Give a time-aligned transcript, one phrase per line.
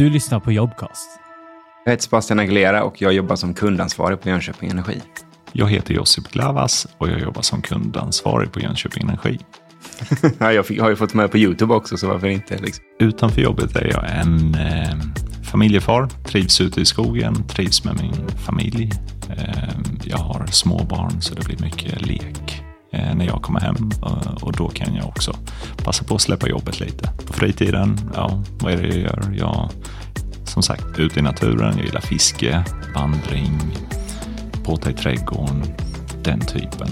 [0.00, 1.20] Du lyssnar på Jobcast.
[1.84, 5.00] Jag heter Sebastian Aguilera och jag jobbar som kundansvarig på Jönköping Energi.
[5.52, 9.38] Jag heter Josip Glavas och jag jobbar som kundansvarig på Jönköping Energi.
[10.38, 12.58] ja, jag fick, har ju fått med på YouTube också, så varför inte?
[12.58, 12.84] Liksom.
[12.98, 14.96] Utanför jobbet är jag en eh,
[15.50, 18.92] familjefar, trivs ute i skogen, trivs med min familj.
[19.30, 22.62] Eh, jag har små barn så det blir mycket lek
[22.92, 25.36] Eh, när jag kommer hem eh, och då kan jag också
[25.84, 27.10] passa på att släppa jobbet lite.
[27.26, 29.34] På fritiden, ja, vad är det jag gör?
[29.38, 29.70] Jag,
[30.44, 33.58] som sagt, ute i naturen, jag gillar fiske, vandring,
[34.64, 35.62] påta i trädgården,
[36.22, 36.88] den typen.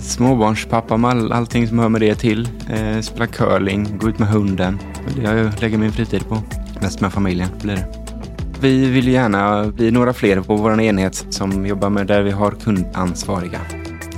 [0.00, 2.48] Småbarnspappa med all, allting som hör med det till.
[2.68, 4.78] Eh, spela curling, gå ut med hunden.
[5.16, 6.42] Det jag lägger min fritid på.
[6.80, 7.86] Mest med familjen blir det.
[8.60, 12.50] Vi vill gärna bli några fler på vår enhet som jobbar med där vi har
[12.50, 13.60] kundansvariga.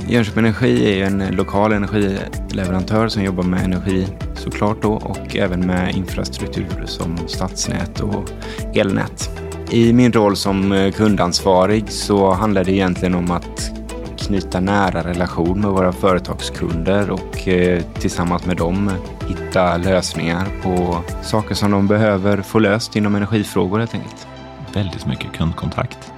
[0.09, 5.67] Jönköping Energi är en eh, lokal energileverantör som jobbar med energi såklart då och även
[5.67, 8.31] med infrastruktur som stadsnät och
[8.75, 9.31] elnät.
[9.71, 13.71] I min roll som eh, kundansvarig så handlar det egentligen om att
[14.19, 18.91] knyta nära relation med våra företagskunder och eh, tillsammans med dem
[19.29, 24.27] hitta lösningar på saker som de behöver få löst inom energifrågor helt enkelt.
[24.75, 26.13] Väldigt mycket kundkontakt.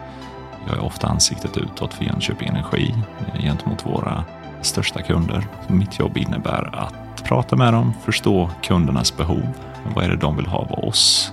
[0.66, 2.94] Jag är ofta ansiktet utåt för Jönköping Energi
[3.34, 4.24] eh, gentemot våra
[4.62, 5.46] största kunder.
[5.68, 9.46] Mitt jobb innebär att prata med dem, förstå kundernas behov.
[9.94, 11.32] Vad är det de vill ha av oss?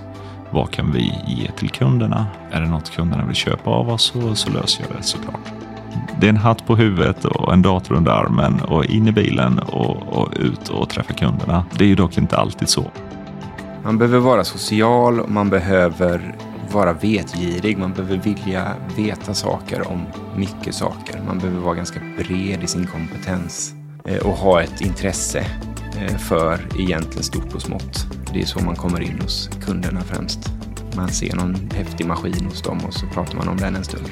[0.50, 2.26] Vad kan vi ge till kunderna?
[2.50, 5.52] Är det något kunderna vill köpa av oss så, så löser jag det såklart.
[6.20, 9.58] Det är en hatt på huvudet och en dator under armen och in i bilen
[9.58, 11.64] och, och ut och träffa kunderna.
[11.78, 12.90] Det är ju dock inte alltid så.
[13.84, 16.34] Man behöver vara social och man behöver
[16.72, 17.78] vara vetgirig.
[17.78, 20.06] Man behöver vilja veta saker om
[20.36, 21.22] mycket saker.
[21.26, 25.46] Man behöver vara ganska bred i sin kompetens eh, och ha ett intresse
[25.98, 28.06] eh, för egentligen stort och smått.
[28.32, 30.38] Det är så man kommer in hos kunderna främst.
[30.96, 34.10] Man ser någon häftig maskin hos dem och så pratar man om den en stund.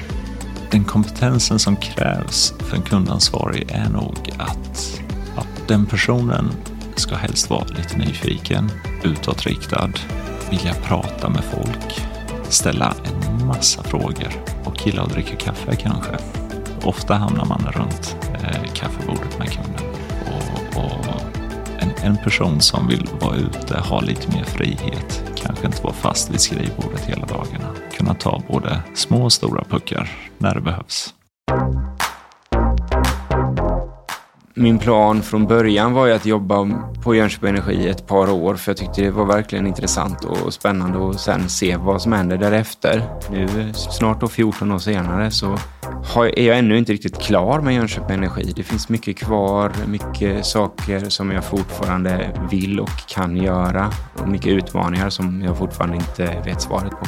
[0.71, 5.01] Den kompetensen som krävs för en kundansvarig är nog att,
[5.35, 6.51] att den personen
[6.95, 8.71] ska helst vara lite nyfiken,
[9.03, 9.91] utåtriktad,
[10.49, 12.10] vilja prata med folk,
[12.51, 14.31] ställa en massa frågor
[14.65, 16.17] och gilla att dricka kaffe kanske.
[16.83, 19.85] Ofta hamnar man runt eh, kaffebordet med kunden.
[20.25, 21.21] Och, och
[21.79, 26.31] en, en, person som vill vara ute, ha lite mer frihet, kanske inte vara fast
[26.31, 27.75] vid skrivbordet hela dagarna.
[27.97, 31.13] Kunna ta både små och stora puckar när det behövs.
[34.55, 36.69] Min plan från början var ju att jobba
[37.03, 40.97] på Jönköping Energi ett par år för jag tyckte det var verkligen intressant och spännande
[40.97, 43.03] och sen se vad som händer därefter.
[43.31, 45.57] Nu snart då 14 år senare så
[46.35, 48.53] är jag ännu inte riktigt klar med Jönköping Energi.
[48.55, 53.91] Det finns mycket kvar, mycket saker som jag fortfarande vill och kan göra
[54.21, 57.05] och mycket utmaningar som jag fortfarande inte vet svaret på.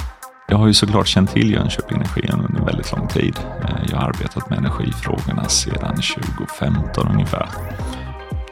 [0.47, 2.29] Jag har ju såklart känt till Jönköping Energi
[2.63, 3.39] en väldigt lång tid.
[3.61, 7.49] Eh, jag har arbetat med energifrågorna sedan 2015 ungefär.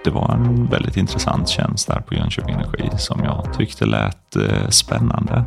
[0.04, 4.70] Det var en väldigt intressant tjänst där på Jönköping Energi som jag tyckte lät eh,
[4.70, 5.44] spännande.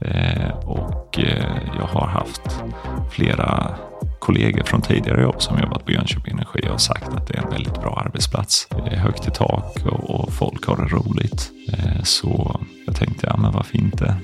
[0.00, 1.18] Eh, och
[1.78, 2.62] jag har haft
[3.10, 3.74] flera
[4.18, 7.50] kollegor från tidigare jobb som jobbat på Jönköping Energi har sagt att det är en
[7.50, 8.68] väldigt bra arbetsplats.
[8.70, 11.50] Det är högt i tak och folk har det roligt.
[12.02, 14.16] Så jag tänkte, ja men varför inte?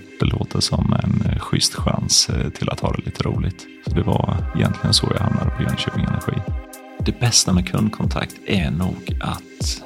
[0.57, 3.67] Det som en eh, schysst chans eh, till att ha det lite roligt.
[3.87, 6.43] Så det var egentligen så jag hamnade på Jönköping Energi.
[6.99, 9.83] Det bästa med kundkontakt är nog att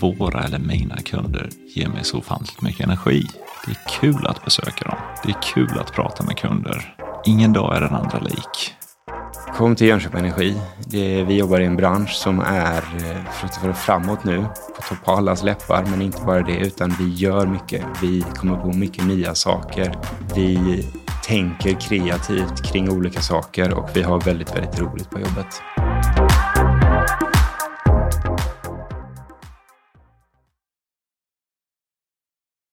[0.00, 3.26] våra eller mina kunder ger mig så ofantligt mycket energi.
[3.66, 4.98] Det är kul att besöka dem.
[5.24, 6.94] Det är kul att prata med kunder.
[7.26, 8.74] Ingen dag är den andra lik.
[9.56, 10.56] Kom till Jönköping Energi.
[10.86, 14.44] Det, vi jobbar i en bransch som är eh, fruktansvärt framåt nu.
[14.76, 17.84] På topp på allas läppar, men inte bara det, utan vi gör mycket.
[18.02, 19.98] Vi kommer på mycket nya saker.
[20.34, 20.84] Vi
[21.26, 25.62] tänker kreativt kring olika saker och vi har väldigt, väldigt roligt på jobbet.